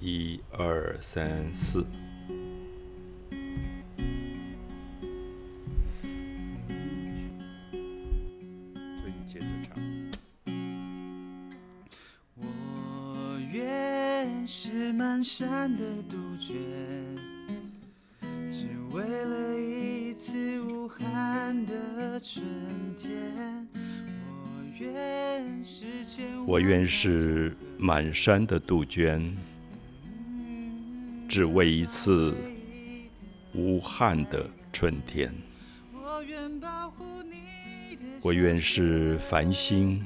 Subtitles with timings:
[0.00, 1.84] 一二三四。
[9.00, 9.76] 所以接着唱。
[12.36, 16.54] 我愿是满山的杜鹃，
[18.52, 22.44] 只为了一次无憾的春
[22.96, 23.66] 天。
[24.44, 24.46] 我
[24.78, 29.36] 愿是千我愿是满山的杜鹃，
[31.28, 32.34] 只为一次
[33.54, 35.32] 无憾的春天。
[38.22, 40.04] 我愿是繁星，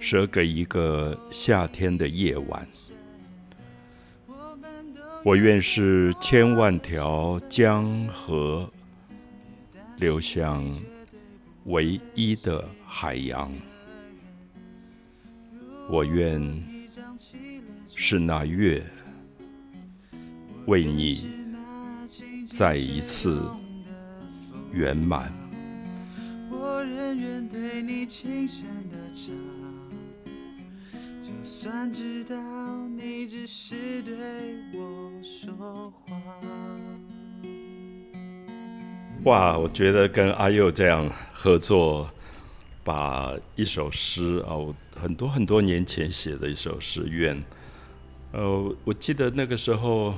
[0.00, 2.66] 舍给一个夏天的夜晚。
[5.22, 8.70] 我愿是千万条江河，
[9.98, 10.64] 流向
[11.64, 13.52] 唯一的海洋。
[15.88, 16.40] 我愿
[17.94, 18.84] 是那月，
[20.66, 21.30] 为你
[22.50, 23.40] 再一次
[24.72, 25.32] 圆满。
[26.50, 29.32] 我仍愿对你轻声的唱，
[31.22, 32.36] 就算知道
[32.88, 34.14] 你只是对
[34.74, 36.20] 我说谎。
[39.24, 42.08] 哇，我觉得跟阿佑这样合作，
[42.84, 47.36] 把一首诗啊，我很多很多年前写的一首诗《愿》，
[48.32, 50.14] 呃，我记得那个时候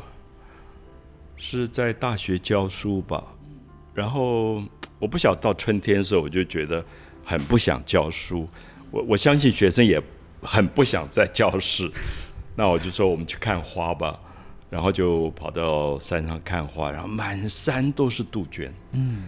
[1.38, 3.24] 是在大学教书吧，
[3.94, 4.62] 然后
[4.98, 6.84] 我不晓得到春天的时候，我就觉得
[7.24, 8.46] 很不想教书，
[8.90, 10.02] 我我相信学生也
[10.42, 11.90] 很不想在教室，
[12.54, 14.20] 那我就说我们去看花吧。
[14.70, 18.70] 然后就跑到山上看花，然后满山都是杜鹃。
[18.92, 19.22] 嗯，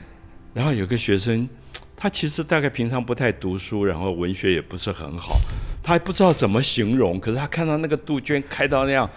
[0.53, 1.49] 然后有个学生，
[1.97, 5.41] 他其实大概平常不太读书，然后文学也不是很好，
[5.83, 7.19] 他还不知道怎么形容。
[7.19, 9.09] 可是他看到那个杜鹃开到那样，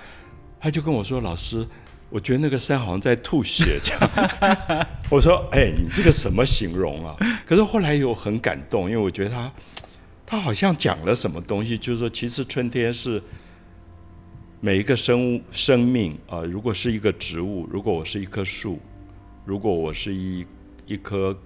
[0.62, 1.68] 他就跟我说：“老师，
[2.14, 7.16] 我觉得那个山好像在吐血。”这样， 我说：“哎，你这个什么形容啊？”
[7.46, 9.52] 可是后来又很感动，因为我觉得他
[10.26, 13.22] 他好像讲了什么东西，就是说，其实春天是。
[14.66, 18.80] 每一个生物生命啊、如果是一个植物，如果我是一棵树，
[19.44, 20.46] 如果我是一
[20.88, 21.38] 一棵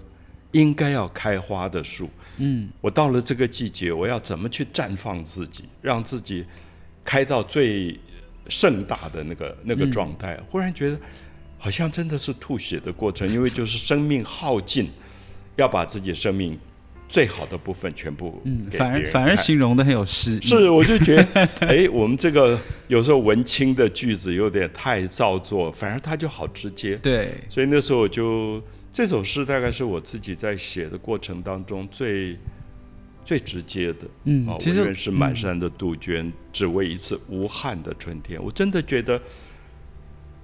[0.51, 6.45] 应该要开花的树，嗯，我到了这个季节，我要怎么去绽放自己，让自己
[7.03, 7.99] 开到最
[8.49, 10.39] 盛大的那个那个状态？
[10.49, 10.97] 忽然觉得
[11.57, 14.89] 好像真的是吐血的过程，因为就是生命耗尽，
[15.55, 16.57] 要把自己生命
[17.07, 20.41] 最好的部分全部嗯，给反而反而形容的很有诗意。
[20.41, 26.95] 是，我就觉得， 哎，我们这个有时候文青的句子有点太造作，反而它就好直接。
[26.97, 32.37] 对，所以那时候我就这首诗大概是我自己在写的过程当中最
[33.27, 34.05] 最直接的。
[34.05, 38.41] 啊，嗯其实满山的杜鹃，只为一次无憾的春天。
[38.41, 39.21] 我真的觉得，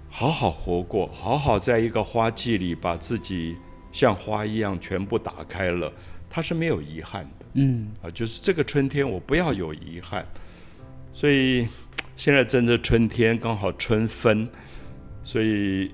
[0.10, 3.56] 好好活过，好好在一个花季里把自己
[3.94, 5.90] 像花一样全部打开了，
[6.30, 7.46] 它是没有遗憾的。
[7.54, 10.26] 嗯，啊，就是这个春天我不要有遗憾，
[11.14, 11.66] 所以
[12.18, 14.50] 现在正是春天，刚好春分，
[15.24, 15.90] 所以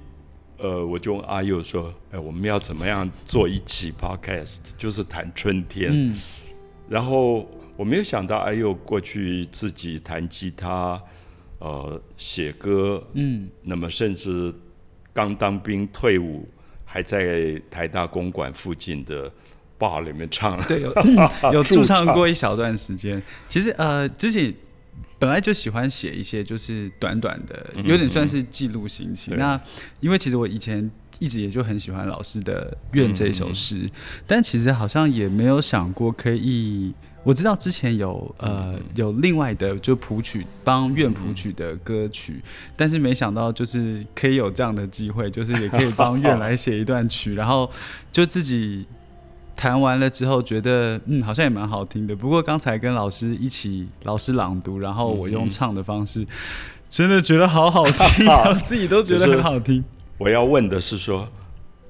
[0.57, 5.91] 呃，我就问阿佑说，哎，我们要怎么样做一期 podcast，就是谈春天。
[5.93, 6.17] 嗯，
[6.89, 11.01] 然后我没有想到哎呦过去自己弹吉他，
[11.59, 14.53] 呃，写歌，嗯，那么甚至
[15.13, 16.47] 刚当兵退伍，
[16.85, 19.31] 还在台大公馆附近的
[19.77, 20.59] bar 里面唱。
[20.65, 20.93] 对，有
[21.53, 23.21] 有 驻唱过一小段时间。
[23.47, 24.55] 其实呃，自己
[25.19, 29.35] 本来就喜欢写一些就是短短的，有点算是记录心情。
[29.35, 29.59] 对那
[29.99, 30.89] 因为其实我以前
[31.19, 33.89] 一直也就很喜欢老师的《愿》这一首诗，
[34.25, 36.93] 但其实好像也没有想过可以。
[37.21, 42.41] 我知道之前有呃有另外的就谱曲帮愿谱曲的歌曲，
[42.77, 47.69] 但是没想到就是可以有这样的机会，就是也可以帮愿来写一段曲，然后
[48.09, 48.85] 就自己
[49.53, 52.15] 弹完了之后，觉得嗯好像也蛮好听的。
[52.15, 56.25] 不过刚才跟老师一起老师朗读，然后我用唱的方式，
[56.87, 58.25] 真的觉得好好听
[58.65, 59.83] 自己都觉得很好听。
[60.19, 61.27] 我要问的是说，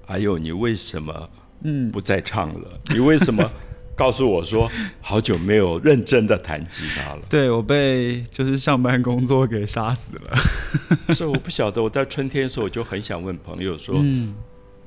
[0.05, 1.29] 哎呦，你为什么
[1.63, 2.79] 嗯，不再唱了？
[2.93, 3.51] 你为什么
[3.97, 4.71] 告诉我说
[5.01, 7.21] 好久没有认真的弹吉他了？
[7.29, 10.37] 对我被就是上班工作给杀死了。
[11.13, 14.35] 所以我不晓得，我在春天的时候我就很想问朋友说，嗯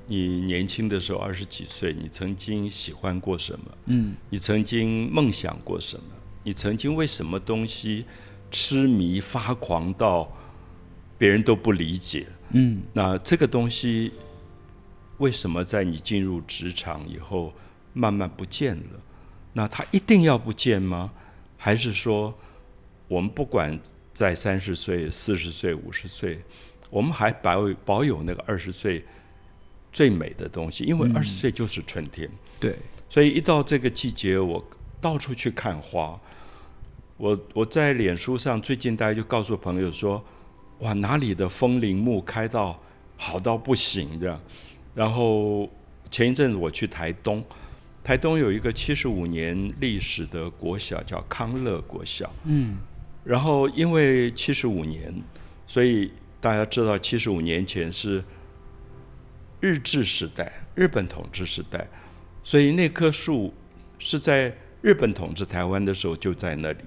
[0.06, 3.66] 你年轻的时候二十几岁，你曾经喜欢过什么？
[3.86, 6.04] 嗯你曾经梦想过什么？
[6.44, 8.04] 你曾经为什么东西
[8.50, 10.32] 痴迷发狂到
[11.18, 12.26] 别人都不理解？
[12.52, 14.12] 嗯那这个东西
[15.18, 17.52] 为什么在你进入职场以后
[17.92, 19.00] 慢慢不见了？
[19.52, 21.12] 那它一定要不见吗？
[21.56, 22.34] 还是说
[23.08, 23.78] 我们不管
[24.12, 26.42] 在三十岁、四十岁、五十岁，
[26.90, 29.04] 我们还保有保有那个二十岁
[29.92, 32.30] 最美的东西，因为二十岁就是春天。
[32.58, 32.78] 对，
[33.08, 34.64] 所以一到这个季节，我
[35.00, 36.18] 到处去看花。
[37.16, 40.24] 我我在脸书上最近大家就告诉朋友说，
[40.82, 42.78] 哇，哪里的枫林木开到
[43.16, 44.38] 好到不行的。
[44.94, 45.70] 然后
[46.10, 47.42] 前一阵子我去台东，
[48.02, 52.30] 台东有一个七十五年历史的国小叫康乐国小。
[52.44, 52.78] 嗯。
[53.24, 55.14] 然后因为七十五年，
[55.68, 58.22] 所以大家知道七十五年前是
[59.60, 61.86] 日治时代，日本统治时代，
[62.42, 63.54] 所以那棵树
[64.00, 66.78] 是在日本统治台湾的时候就在那里。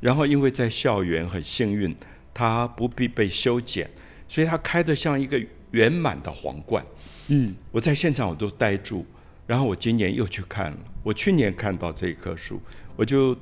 [0.00, 1.94] 然后因为在校园很幸运，
[2.38, 3.90] 它不必被修剪，
[4.28, 6.86] 所以它开得像一个圆满的皇冠。
[7.26, 9.04] 嗯，我在现场我都呆住。
[9.44, 12.60] 然后我今年又去看了，我去年看到这棵树，
[12.96, 13.36] 我就。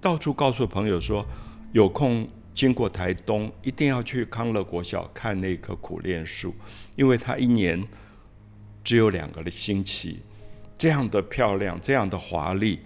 [0.00, 1.24] 到处告诉朋友说，
[1.72, 6.54] 有空经过台东，一定要去康乐国小看那棵苦楝树，
[6.94, 7.82] 因为它一年
[8.84, 10.20] 只有两个星期，
[10.76, 12.80] 这样的漂亮，这样的华丽。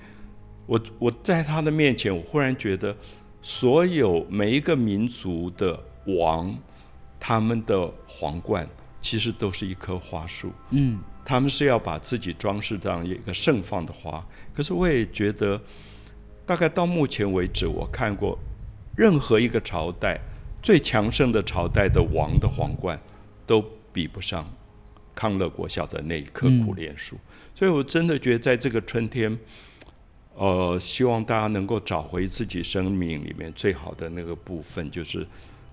[0.66, 2.96] 我我在他的面前，我忽然觉得，
[3.42, 6.56] 所有每一个民族的王，
[7.18, 8.68] 他们的皇冠
[9.00, 10.52] 其实都是一棵花树。
[10.70, 14.26] 嗯，他们是要把自己装饰这样一个盛放的花。
[14.54, 15.60] 可是我也觉得。
[16.48, 18.38] 大概到目前为止，我看过
[18.96, 20.18] 任何一个朝代
[20.62, 22.98] 最强盛的朝代的王的皇冠，
[23.46, 23.62] 都
[23.92, 24.50] 比不上
[25.14, 27.18] 康乐国小的那一棵苦楝树。
[27.54, 29.38] 所以我真的觉得，在这个春天，
[30.38, 35.26] 呃，希望大家能够找回自己生命里面最好的那个部分，就是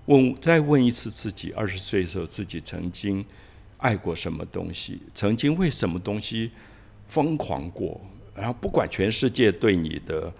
[0.06, 3.24] 问再问一次自己：二十岁的时候，自己曾经
[3.78, 5.00] 爱过什么东西？
[5.14, 6.50] 曾经为什么东西
[7.08, 8.00] 疯狂过？
[8.34, 10.32] 然后不管全世界对你的。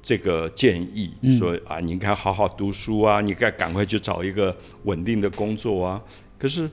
[0.00, 6.02] 这个建议说啊，你应该好好读书啊，你该赶快去找一个稳定的工作啊。
[6.38, 6.70] 可是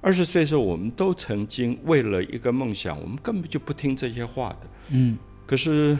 [0.00, 4.58] 二十岁的时候，我们都曾经为了一个梦想，我们根本就不听这些话的。
[4.88, 5.16] 嗯。
[5.52, 5.94] 可是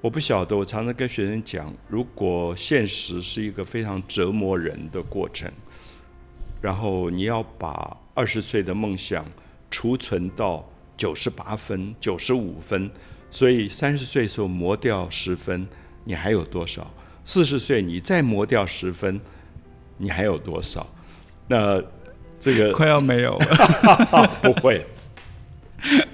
[0.00, 5.52] 我不晓得，我常常跟学生讲，如果现实是一个非常折磨人的过程，
[6.62, 9.26] 然后你要把二十岁的梦想
[9.70, 10.66] 储存到
[10.96, 12.90] 九十八分、九十五分。
[13.30, 15.68] 所以三十岁的时候磨掉十分，
[16.04, 16.90] 你还有多少？
[17.26, 19.20] 四十岁你再磨掉十分，
[19.98, 20.88] 你还有多少？
[21.48, 21.78] 那
[22.40, 24.38] 这个 快要没有了。
[24.40, 24.86] 不会，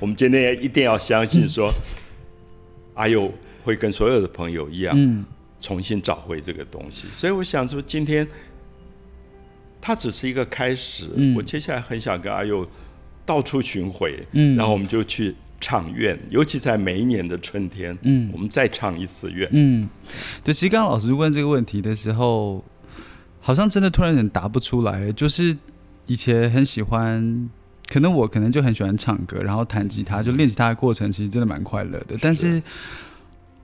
[0.01, 1.73] 我们今天一定要相信说，
[2.95, 3.33] 阿佑
[3.65, 5.25] 会跟所有的朋友一样，
[5.61, 7.07] 重新找回这个东西。
[7.17, 8.27] 所以我想说，今天
[9.81, 11.09] 它只是一个开始。
[11.37, 12.67] 我接下来很想跟阿佑
[13.25, 15.35] 到处巡回，然后我们就去。
[15.65, 19.49] 唱愿，尤其在每一年的春天，嗯，我们再唱一次愿。
[19.53, 19.89] 嗯，
[20.43, 22.65] 对，其实刚刚老师问这个问题的时候，
[23.39, 25.13] 好像真的突然很答不出来。
[25.13, 25.57] 就是
[26.07, 27.49] 以前很喜欢，
[27.93, 32.17] 可能我可能就很喜欢唱歌，然后弹吉他，就练吉他的过程其实真的蛮快乐的。
[32.21, 32.63] 但是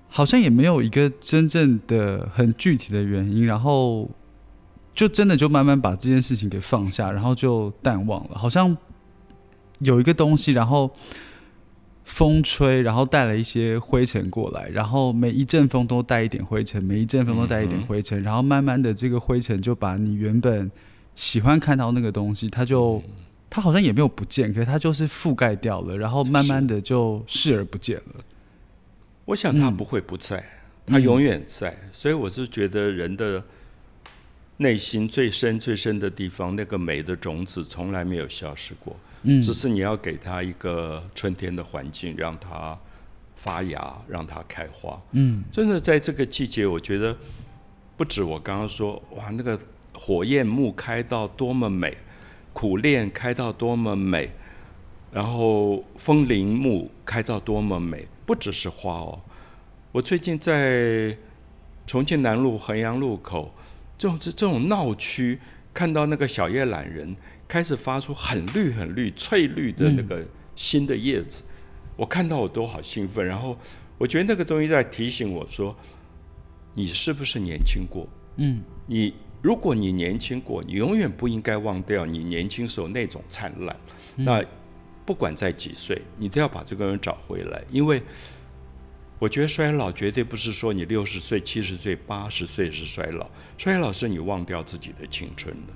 [0.08, 4.10] 好像也没有一个真正的很具体的原因，然后
[4.92, 8.36] 就真的就慢慢把这件事情给放下，然后就淡忘了。
[8.36, 8.76] 好像
[9.78, 10.90] 有一个东西，然后。
[12.10, 20.70] 风吹，然后带了一些灰尘过来，然后每一阵风都带一点灰尘，每一阵风都带一点灰尘，然后慢慢的这个灰尘就把你原本
[21.14, 23.02] 喜欢看到那个东西，它就
[23.50, 28.24] 它好像也没有不见，可是它就是覆盖掉了，然后慢慢的就视而不见了。
[29.24, 30.44] 我想它不会不在，
[30.86, 33.42] 它永远在，所以我是觉得人的
[34.58, 38.96] 内心最深最深的地方，那个美的种子从来没有消失过。
[39.22, 42.78] 嗯，只是你要给它一个春天的环境，让它
[43.36, 45.00] 发芽，让它开花。
[45.12, 47.16] 嗯，真的在这个季节，我觉得
[47.96, 49.58] 不止我刚刚说，哇，那个
[49.92, 51.96] 火焰木开到多么美，
[52.52, 54.30] 苦练开到多么美，
[55.12, 59.20] 然后枫林木开到多么美，不只是花哦。
[59.92, 61.16] 我最近在
[61.86, 63.54] 重庆南路衡阳路口
[63.96, 65.38] 这种这这种闹区，
[65.72, 67.16] 看到那个小叶懒人。
[67.48, 70.22] 开始发出很绿、很绿、翠绿的那个
[70.54, 71.42] 新的叶子，
[71.96, 73.24] 我看到我都好兴奋。
[73.24, 73.56] 然后
[73.96, 75.74] 我觉得那个东西在提醒我说
[76.76, 83.76] ：“你是不是年轻过？”嗯，你如果你年轻过，你永远不应该忘掉你年轻时候那种灿烂。
[84.16, 84.44] 那
[85.06, 87.62] 不管在几岁，你都要把这个人找回来。
[87.70, 88.02] 因为
[89.18, 95.74] 我觉得衰老绝对不是说你六十岁、七十岁、八十岁是衰老，衰老是你忘掉自己的青春了。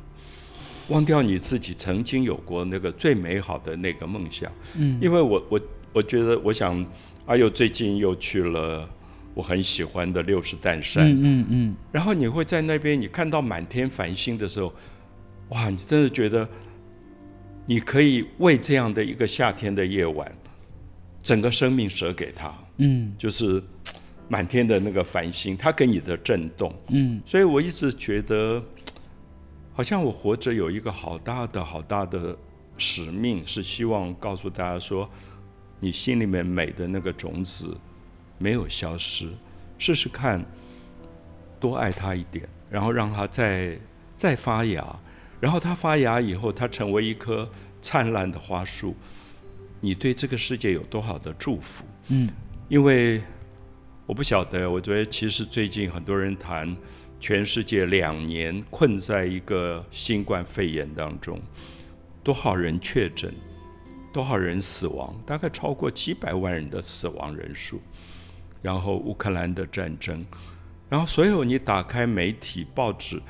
[0.88, 5.60] 忘掉你自己曾经有过那个最美好的那个梦想，嗯，因为我我
[5.92, 6.84] 我觉得，我想
[7.26, 8.88] 阿佑最近又去了
[9.34, 14.72] 我很喜欢的六十担山，嗯嗯嗯，然后你会在那边，你看到满天繁星的时候，
[15.48, 16.46] 哇，你真的觉得
[17.64, 20.30] 你可以为这样的一个夏天的夜晚，
[21.22, 23.14] 整个生命舍给他，嗯。
[23.16, 23.62] 就是
[24.28, 26.74] 满天的那个繁星，它给你的震动。
[26.88, 27.20] 嗯。
[27.24, 28.62] 所以我一直觉得，
[29.72, 32.36] 好像我活着有一个好大的、好大的
[32.76, 35.08] 使命，是希望告诉大家说，
[35.80, 37.74] 你心里面美的那个种子
[38.42, 39.28] 没有消失，
[39.78, 40.44] 试试看，
[41.60, 43.78] 多爱他一点，然后让他再
[44.16, 44.84] 再发芽，
[45.40, 47.48] 然后它发芽以后，它成为一棵
[47.80, 48.96] 灿烂的花树，
[49.80, 51.84] 你对这个世界有多少的祝福？
[52.08, 52.28] 嗯
[52.68, 53.22] 因为
[54.06, 56.76] 我不晓得，我觉得其实最近很多人谈
[57.20, 61.40] 全世界两年困在一个新冠肺炎当中，
[62.24, 63.32] 多少人确诊，
[64.12, 67.80] 多少人死亡，大概超过几百万人的死亡人数。
[68.62, 70.24] 然后乌克兰的战争，
[70.88, 73.20] 然后所有你打开媒体、报纸，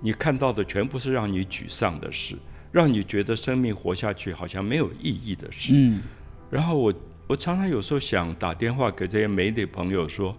[0.00, 2.36] 你看到的全部是让你沮丧的事，
[2.72, 5.72] 让你觉得生命活下去好像没有意义的事。
[5.74, 6.02] 嗯
[6.50, 6.94] 然后我
[7.26, 10.36] 我常常有时候想打电话给这些媒体朋友说，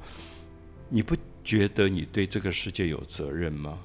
[0.90, 3.78] 你不觉得你对这个世界有责任吗？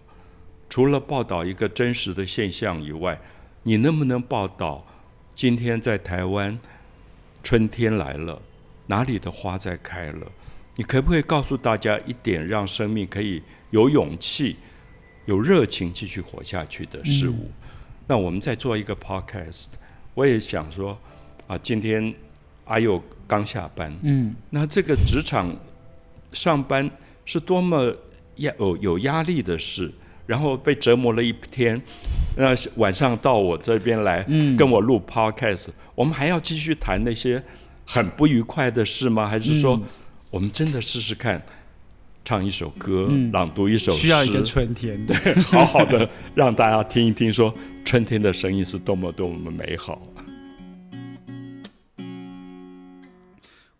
[0.69, 3.21] 除了报道一个真实的现象以外，
[3.63, 4.87] 你能不能报道
[5.35, 6.59] 今天在台湾
[7.43, 8.41] 春天来了，
[8.93, 10.27] 哪里的花在开了？
[10.77, 14.57] 你可不可以告诉大家一点，让生命可以有勇气、
[15.25, 17.51] 有热情继续活下去的事物？
[18.07, 19.65] 那我们在做一个 podcast，
[20.13, 20.99] 我也想说，
[21.47, 22.15] 啊，今天
[22.67, 24.35] 阿佑刚下班，嗯。
[24.51, 25.57] 那这个职场
[26.33, 26.91] 上班
[27.25, 27.95] 是多么
[28.37, 29.91] 压有有压力的事，
[30.27, 31.81] 然后被折磨了一天，
[32.37, 34.55] 那晚上到我这边来，嗯。
[34.55, 37.43] 跟我录 podcast，我们还要继续谈那些
[37.93, 39.29] 很不愉快的事吗？
[39.29, 39.83] 还是说，嗯
[40.31, 41.43] 我们真的试试看，
[42.25, 45.05] 唱一首歌，嗯朗读一首诗，需要一个春天。
[45.07, 50.01] 对，好好的让大家听一听，说春天的声音是多么多么美好。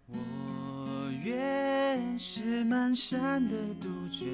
[0.09, 4.29] 我愿是满山的杜鹃，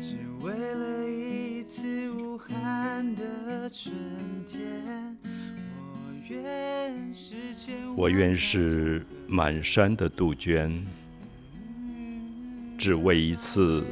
[0.00, 3.92] 只为了一次无憾的春
[4.46, 5.09] 天。
[7.96, 10.86] 我愿是满山的杜鹃，
[12.78, 13.84] 只为一次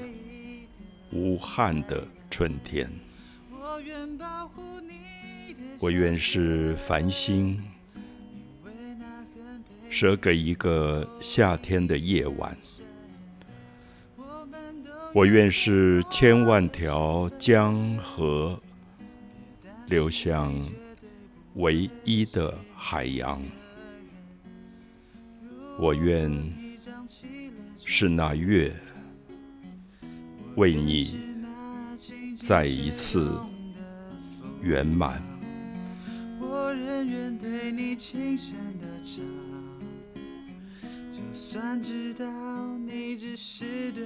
[1.10, 2.90] 无憾的春天。
[5.80, 7.62] 我愿是繁星，
[9.90, 12.56] 舍给一个夏天的夜晚。
[15.14, 18.60] 我愿是千万条江河，
[19.86, 20.54] 流向
[21.58, 23.42] 唯一的海洋。
[25.76, 28.72] 我愿一张起了是那月，
[30.54, 33.36] 为你那静静再一次
[34.62, 35.20] 圆满。
[36.40, 39.20] 我仍愿对你轻声的唱，
[41.10, 42.24] 就算知道
[42.78, 44.04] 你只是对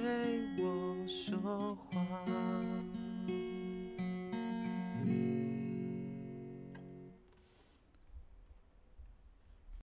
[0.57, 2.82] 我说谎。